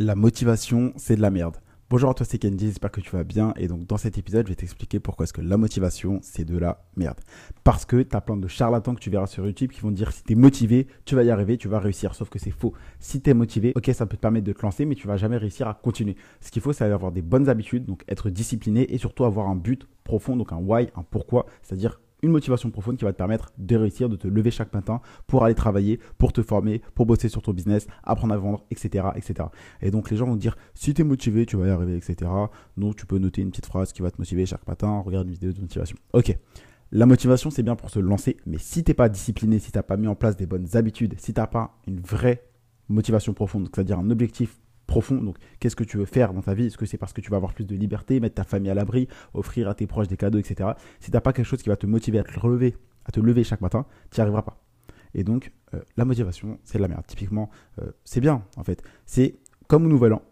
La 0.00 0.14
motivation, 0.14 0.92
c'est 0.94 1.16
de 1.16 1.20
la 1.20 1.30
merde. 1.30 1.56
Bonjour 1.90 2.08
à 2.08 2.14
toi, 2.14 2.24
c'est 2.24 2.38
Kenji, 2.38 2.66
j'espère 2.66 2.92
que 2.92 3.00
tu 3.00 3.10
vas 3.10 3.24
bien. 3.24 3.52
Et 3.56 3.66
donc, 3.66 3.84
dans 3.84 3.96
cet 3.96 4.16
épisode, 4.16 4.46
je 4.46 4.50
vais 4.52 4.54
t'expliquer 4.54 5.00
pourquoi 5.00 5.24
est-ce 5.24 5.32
que 5.32 5.40
la 5.40 5.56
motivation, 5.56 6.20
c'est 6.22 6.44
de 6.44 6.56
la 6.56 6.84
merde. 6.96 7.18
Parce 7.64 7.84
que 7.84 8.00
tu 8.02 8.14
as 8.14 8.20
plein 8.20 8.36
de 8.36 8.46
charlatans 8.46 8.94
que 8.94 9.00
tu 9.00 9.10
verras 9.10 9.26
sur 9.26 9.44
YouTube 9.44 9.72
qui 9.72 9.80
vont 9.80 9.90
dire 9.90 10.12
si 10.12 10.22
tu 10.22 10.34
es 10.34 10.36
motivé, 10.36 10.86
tu 11.04 11.16
vas 11.16 11.24
y 11.24 11.30
arriver, 11.32 11.58
tu 11.58 11.66
vas 11.66 11.80
réussir. 11.80 12.14
Sauf 12.14 12.28
que 12.28 12.38
c'est 12.38 12.52
faux. 12.52 12.74
Si 13.00 13.20
tu 13.20 13.30
es 13.30 13.34
motivé, 13.34 13.72
ok, 13.74 13.90
ça 13.92 14.06
peut 14.06 14.16
te 14.16 14.22
permettre 14.22 14.46
de 14.46 14.52
te 14.52 14.62
lancer, 14.62 14.84
mais 14.84 14.94
tu 14.94 15.08
vas 15.08 15.16
jamais 15.16 15.36
réussir 15.36 15.66
à 15.66 15.74
continuer. 15.74 16.14
Ce 16.40 16.52
qu'il 16.52 16.62
faut, 16.62 16.72
c'est 16.72 16.84
avoir 16.84 17.10
des 17.10 17.22
bonnes 17.22 17.48
habitudes, 17.48 17.84
donc 17.84 18.04
être 18.06 18.30
discipliné 18.30 18.94
et 18.94 18.98
surtout 18.98 19.24
avoir 19.24 19.48
un 19.48 19.56
but 19.56 19.88
profond, 20.04 20.36
donc 20.36 20.52
un 20.52 20.58
why, 20.58 20.90
un 20.94 21.02
pourquoi, 21.02 21.46
c'est-à-dire 21.62 21.98
une 22.22 22.30
motivation 22.30 22.70
profonde 22.70 22.96
qui 22.96 23.04
va 23.04 23.12
te 23.12 23.18
permettre 23.18 23.52
de 23.58 23.76
réussir, 23.76 24.08
de 24.08 24.16
te 24.16 24.28
lever 24.28 24.50
chaque 24.50 24.72
matin 24.72 25.00
pour 25.26 25.44
aller 25.44 25.54
travailler, 25.54 26.00
pour 26.18 26.32
te 26.32 26.42
former, 26.42 26.82
pour 26.94 27.06
bosser 27.06 27.28
sur 27.28 27.42
ton 27.42 27.52
business, 27.52 27.86
apprendre 28.02 28.34
à 28.34 28.38
vendre, 28.38 28.64
etc. 28.70 29.08
etc. 29.14 29.48
Et 29.80 29.90
donc 29.90 30.10
les 30.10 30.16
gens 30.16 30.26
vont 30.26 30.36
dire, 30.36 30.56
si 30.74 30.94
tu 30.94 31.02
es 31.02 31.04
motivé, 31.04 31.46
tu 31.46 31.56
vas 31.56 31.66
y 31.66 31.70
arriver, 31.70 31.96
etc. 31.96 32.30
Donc 32.76 32.96
tu 32.96 33.06
peux 33.06 33.18
noter 33.18 33.42
une 33.42 33.50
petite 33.50 33.66
phrase 33.66 33.92
qui 33.92 34.02
va 34.02 34.10
te 34.10 34.18
motiver 34.18 34.46
chaque 34.46 34.66
matin, 34.66 35.00
regarde 35.00 35.26
une 35.26 35.32
vidéo 35.32 35.52
de 35.52 35.60
motivation. 35.60 35.96
Ok. 36.12 36.36
La 36.90 37.04
motivation, 37.04 37.50
c'est 37.50 37.62
bien 37.62 37.76
pour 37.76 37.90
se 37.90 37.98
lancer, 37.98 38.38
mais 38.46 38.56
si 38.56 38.82
tu 38.82 38.90
n'es 38.90 38.94
pas 38.94 39.10
discipliné, 39.10 39.58
si 39.58 39.70
tu 39.70 39.76
n'as 39.76 39.82
pas 39.82 39.98
mis 39.98 40.06
en 40.06 40.14
place 40.14 40.36
des 40.36 40.46
bonnes 40.46 40.68
habitudes, 40.74 41.14
si 41.18 41.34
tu 41.34 41.40
n'as 41.40 41.46
pas 41.46 41.78
une 41.86 42.00
vraie 42.00 42.44
motivation 42.88 43.34
profonde, 43.34 43.68
c'est-à-dire 43.72 43.98
un 43.98 44.10
objectif 44.10 44.58
profond. 44.88 45.22
Donc, 45.22 45.36
qu'est-ce 45.60 45.76
que 45.76 45.84
tu 45.84 45.98
veux 45.98 46.04
faire 46.04 46.32
dans 46.32 46.42
ta 46.42 46.54
vie? 46.54 46.66
Est-ce 46.66 46.76
que 46.76 46.86
c'est 46.86 46.98
parce 46.98 47.12
que 47.12 47.20
tu 47.20 47.30
vas 47.30 47.36
avoir 47.36 47.54
plus 47.54 47.64
de 47.64 47.76
liberté, 47.76 48.18
mettre 48.18 48.34
ta 48.34 48.42
famille 48.42 48.70
à 48.70 48.74
l'abri, 48.74 49.06
offrir 49.34 49.68
à 49.68 49.74
tes 49.74 49.86
proches 49.86 50.08
des 50.08 50.16
cadeaux, 50.16 50.38
etc. 50.38 50.70
Si 50.98 51.12
tu 51.12 51.16
n'as 51.16 51.20
pas 51.20 51.32
quelque 51.32 51.46
chose 51.46 51.62
qui 51.62 51.68
va 51.68 51.76
te 51.76 51.86
motiver 51.86 52.18
à 52.18 52.24
te 52.24 52.40
relever, 52.40 52.74
à 53.04 53.12
te 53.12 53.20
lever 53.20 53.44
chaque 53.44 53.60
matin, 53.60 53.86
tu 54.10 54.18
n'y 54.18 54.22
arriveras 54.22 54.42
pas. 54.42 54.60
Et 55.14 55.22
donc, 55.22 55.52
euh, 55.74 55.80
la 55.96 56.04
motivation, 56.04 56.58
c'est 56.64 56.78
de 56.78 56.82
la 56.82 56.88
merde. 56.88 57.04
Typiquement, 57.06 57.50
euh, 57.80 57.92
c'est 58.04 58.20
bien, 58.20 58.42
en 58.56 58.64
fait. 58.64 58.82
C'est 59.06 59.36
comme 59.68 59.86
au 59.86 59.88
nouvel 59.88 60.14
an. 60.14 60.22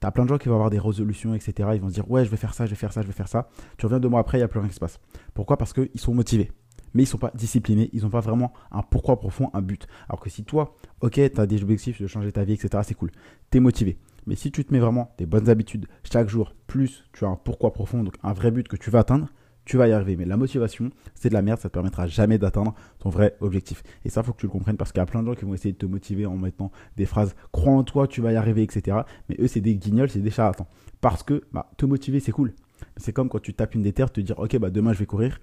Tu 0.00 0.06
as 0.06 0.10
plein 0.10 0.24
de 0.24 0.28
gens 0.28 0.38
qui 0.38 0.48
vont 0.48 0.54
avoir 0.54 0.70
des 0.70 0.78
résolutions, 0.78 1.34
etc. 1.34 1.70
Ils 1.74 1.80
vont 1.80 1.88
se 1.88 1.94
dire, 1.94 2.10
ouais, 2.10 2.24
je 2.24 2.30
vais 2.30 2.36
faire 2.36 2.54
ça, 2.54 2.66
je 2.66 2.70
vais 2.70 2.76
faire 2.76 2.92
ça, 2.92 3.02
je 3.02 3.06
vais 3.06 3.12
faire 3.12 3.28
ça. 3.28 3.48
Tu 3.76 3.86
reviens 3.86 4.00
deux 4.00 4.08
mois 4.08 4.20
après, 4.20 4.38
il 4.38 4.40
n'y 4.40 4.44
a 4.44 4.48
plus 4.48 4.60
rien 4.60 4.68
qui 4.68 4.74
se 4.74 4.80
passe. 4.80 4.98
Pourquoi? 5.34 5.56
Parce 5.56 5.72
qu'ils 5.72 5.88
sont 5.96 6.14
motivés 6.14 6.50
mais 6.94 7.02
ils 7.02 7.06
ne 7.06 7.10
sont 7.10 7.18
pas 7.18 7.32
disciplinés, 7.34 7.90
ils 7.92 8.02
n'ont 8.02 8.10
pas 8.10 8.20
vraiment 8.20 8.52
un 8.70 8.82
pourquoi 8.82 9.18
profond, 9.18 9.50
un 9.52 9.62
but. 9.62 9.86
Alors 10.08 10.20
que 10.20 10.30
si 10.30 10.44
toi, 10.44 10.76
ok, 11.00 11.14
tu 11.14 11.40
as 11.40 11.46
des 11.46 11.62
objectifs 11.62 12.00
de 12.00 12.06
changer 12.06 12.32
ta 12.32 12.44
vie, 12.44 12.54
etc., 12.54 12.82
c'est 12.86 12.94
cool, 12.94 13.10
tu 13.50 13.58
es 13.58 13.60
motivé. 13.60 13.98
Mais 14.26 14.34
si 14.34 14.50
tu 14.50 14.64
te 14.64 14.72
mets 14.72 14.78
vraiment 14.78 15.14
des 15.16 15.26
bonnes 15.26 15.48
habitudes 15.48 15.86
chaque 16.04 16.28
jour, 16.28 16.54
plus 16.66 17.04
tu 17.12 17.24
as 17.24 17.28
un 17.28 17.36
pourquoi 17.36 17.72
profond, 17.72 18.02
donc 18.02 18.16
un 18.22 18.32
vrai 18.32 18.50
but 18.50 18.68
que 18.68 18.76
tu 18.76 18.90
vas 18.90 18.98
atteindre, 19.00 19.28
tu 19.68 19.76
vas 19.76 19.86
y 19.86 19.92
arriver. 19.92 20.16
Mais 20.16 20.24
la 20.24 20.36
motivation, 20.36 20.90
c'est 21.14 21.28
de 21.28 21.34
la 21.34 21.42
merde, 21.42 21.60
ça 21.60 21.68
te 21.68 21.74
permettra 21.74 22.06
jamais 22.06 22.38
d'atteindre 22.38 22.74
ton 22.98 23.10
vrai 23.10 23.36
objectif. 23.40 23.82
Et 24.04 24.10
ça, 24.10 24.22
il 24.22 24.24
faut 24.24 24.32
que 24.32 24.40
tu 24.40 24.46
le 24.46 24.50
comprennes 24.50 24.76
parce 24.76 24.92
qu'il 24.92 24.98
y 24.98 25.02
a 25.02 25.06
plein 25.06 25.22
de 25.22 25.28
gens 25.28 25.34
qui 25.34 25.44
vont 25.44 25.54
essayer 25.54 25.72
de 25.72 25.78
te 25.78 25.86
motiver 25.86 26.26
en 26.26 26.36
mettant 26.36 26.72
des 26.96 27.06
phrases 27.06 27.36
crois 27.52 27.74
en 27.74 27.84
toi, 27.84 28.08
tu 28.08 28.20
vas 28.20 28.32
y 28.32 28.36
arriver, 28.36 28.62
etc. 28.62 28.98
Mais 29.28 29.36
eux, 29.38 29.46
c'est 29.46 29.60
des 29.60 29.76
guignols, 29.76 30.08
c'est 30.08 30.20
des 30.20 30.30
charlatans. 30.30 30.66
Parce 31.00 31.22
que 31.22 31.44
bah, 31.52 31.70
te 31.76 31.86
motiver, 31.86 32.18
c'est 32.18 32.32
cool. 32.32 32.54
C'est 32.96 33.12
comme 33.12 33.28
quand 33.28 33.40
tu 33.40 33.54
tapes 33.54 33.74
une 33.74 33.82
déterre, 33.82 34.10
te 34.10 34.20
dire 34.20 34.38
ok, 34.38 34.58
bah, 34.58 34.70
demain 34.70 34.92
je 34.92 34.98
vais 34.98 35.06
courir, 35.06 35.38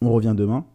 on 0.00 0.12
revient 0.12 0.34
demain, 0.36 0.66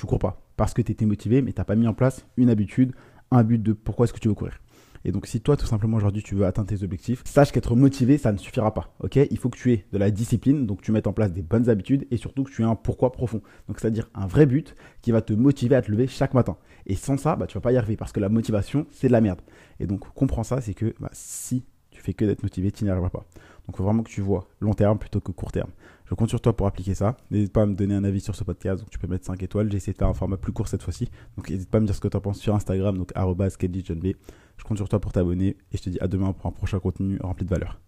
tu 0.00 0.06
cours 0.06 0.18
pas. 0.18 0.42
Parce 0.56 0.74
que 0.74 0.82
tu 0.82 0.92
étais 0.92 1.06
motivé, 1.06 1.42
mais 1.42 1.52
tu 1.52 1.60
n'as 1.60 1.64
pas 1.64 1.76
mis 1.76 1.86
en 1.86 1.94
place 1.94 2.26
une 2.36 2.50
habitude, 2.50 2.92
un 3.30 3.44
but 3.44 3.62
de 3.62 3.72
pourquoi 3.72 4.04
est-ce 4.04 4.12
que 4.12 4.18
tu 4.18 4.28
veux 4.28 4.34
courir. 4.34 4.58
Et 5.04 5.12
donc, 5.12 5.26
si 5.26 5.40
toi, 5.40 5.56
tout 5.56 5.66
simplement, 5.66 5.96
aujourd'hui, 5.96 6.22
tu 6.22 6.34
veux 6.34 6.44
atteindre 6.44 6.68
tes 6.68 6.82
objectifs, 6.82 7.22
sache 7.24 7.52
qu'être 7.52 7.74
motivé, 7.74 8.18
ça 8.18 8.32
ne 8.32 8.38
suffira 8.38 8.74
pas. 8.74 8.94
Ok? 9.00 9.16
Il 9.16 9.38
faut 9.38 9.48
que 9.48 9.56
tu 9.56 9.72
aies 9.72 9.86
de 9.92 9.98
la 9.98 10.10
discipline, 10.10 10.66
donc 10.66 10.82
tu 10.82 10.92
mettes 10.92 11.06
en 11.06 11.14
place 11.14 11.32
des 11.32 11.42
bonnes 11.42 11.70
habitudes 11.70 12.06
et 12.10 12.18
surtout 12.18 12.44
que 12.44 12.50
tu 12.50 12.62
aies 12.62 12.66
un 12.66 12.74
pourquoi 12.74 13.12
profond. 13.12 13.40
Donc, 13.68 13.80
c'est-à-dire 13.80 14.10
un 14.14 14.26
vrai 14.26 14.44
but 14.44 14.74
qui 15.00 15.10
va 15.10 15.22
te 15.22 15.32
motiver 15.32 15.74
à 15.74 15.82
te 15.82 15.90
lever 15.90 16.06
chaque 16.06 16.34
matin. 16.34 16.56
Et 16.86 16.96
sans 16.96 17.16
ça, 17.16 17.36
bah, 17.36 17.46
tu 17.46 17.54
vas 17.54 17.62
pas 17.62 17.72
y 17.72 17.78
arriver 17.78 17.96
parce 17.96 18.12
que 18.12 18.20
la 18.20 18.28
motivation, 18.28 18.86
c'est 18.90 19.06
de 19.06 19.12
la 19.12 19.22
merde. 19.22 19.40
Et 19.80 19.86
donc, 19.86 20.00
comprends 20.14 20.44
ça, 20.44 20.60
c'est 20.60 20.74
que 20.74 20.94
bah, 21.00 21.10
si 21.12 21.64
tu 22.00 22.06
fais 22.06 22.14
que 22.14 22.24
d'être 22.24 22.42
motivé, 22.42 22.72
tu 22.72 22.84
n'y 22.84 22.90
arriveras 22.90 23.10
pas. 23.10 23.26
Donc, 23.66 23.74
il 23.74 23.76
faut 23.76 23.84
vraiment 23.84 24.02
que 24.02 24.10
tu 24.10 24.22
vois 24.22 24.48
long 24.60 24.72
terme 24.72 24.98
plutôt 24.98 25.20
que 25.20 25.32
court 25.32 25.52
terme. 25.52 25.70
Je 26.06 26.14
compte 26.14 26.30
sur 26.30 26.40
toi 26.40 26.56
pour 26.56 26.66
appliquer 26.66 26.94
ça. 26.94 27.16
N'hésite 27.30 27.52
pas 27.52 27.62
à 27.62 27.66
me 27.66 27.74
donner 27.74 27.94
un 27.94 28.04
avis 28.04 28.20
sur 28.20 28.34
ce 28.34 28.42
podcast. 28.42 28.80
Donc, 28.80 28.90
tu 28.90 28.98
peux 28.98 29.06
mettre 29.06 29.26
5 29.26 29.40
étoiles. 29.42 29.70
J'ai 29.70 29.76
essayé 29.76 29.92
de 29.92 29.98
faire 29.98 30.08
un 30.08 30.14
format 30.14 30.38
plus 30.38 30.52
court 30.52 30.66
cette 30.66 30.82
fois-ci. 30.82 31.10
Donc, 31.36 31.50
n'hésite 31.50 31.70
pas 31.70 31.78
à 31.78 31.80
me 31.80 31.86
dire 31.86 31.94
ce 31.94 32.00
que 32.00 32.08
tu 32.08 32.16
en 32.16 32.20
penses 32.20 32.40
sur 32.40 32.54
Instagram. 32.54 32.96
Donc, 32.96 33.12
Je 33.14 34.64
compte 34.64 34.76
sur 34.76 34.88
toi 34.88 34.98
pour 34.98 35.12
t'abonner. 35.12 35.56
Et 35.72 35.76
je 35.76 35.82
te 35.82 35.90
dis 35.90 36.00
à 36.00 36.08
demain 36.08 36.32
pour 36.32 36.46
un 36.46 36.52
prochain 36.52 36.80
contenu 36.80 37.18
rempli 37.22 37.44
de 37.44 37.50
valeur. 37.50 37.78